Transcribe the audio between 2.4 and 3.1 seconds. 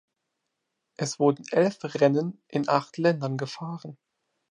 in acht